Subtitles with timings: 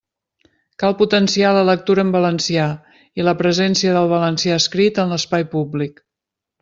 [0.83, 2.65] Cal potenciar la lectura en valencià
[3.21, 6.03] i la presència del valencià escrit en l'espai públic.